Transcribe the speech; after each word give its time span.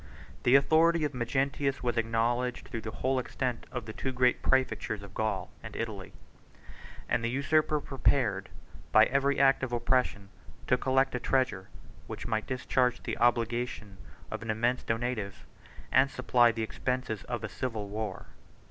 The 0.41 0.55
authority 0.55 1.03
of 1.03 1.13
Magnentius 1.13 1.83
was 1.83 1.95
acknowledged 1.95 2.67
through 2.69 2.81
the 2.81 2.89
whole 3.05 3.19
extent 3.19 3.67
of 3.71 3.85
the 3.85 3.93
two 3.93 4.11
great 4.11 4.41
præfectures 4.41 5.03
of 5.03 5.13
Gaul 5.13 5.51
and 5.61 5.75
Italy; 5.75 6.11
and 7.07 7.23
the 7.23 7.29
usurper 7.29 7.79
prepared, 7.79 8.49
by 8.91 9.05
every 9.05 9.39
act 9.39 9.61
of 9.61 9.71
oppression, 9.71 10.29
to 10.65 10.75
collect 10.75 11.13
a 11.13 11.19
treasure, 11.19 11.69
which 12.07 12.25
might 12.25 12.47
discharge 12.47 13.03
the 13.03 13.19
obligation 13.19 13.97
of 14.31 14.41
an 14.41 14.49
immense 14.49 14.81
donative, 14.81 15.45
and 15.91 16.09
supply 16.09 16.51
the 16.51 16.63
expenses 16.63 17.21
of 17.25 17.43
a 17.43 17.47
civil 17.47 17.87
war. 17.87 18.25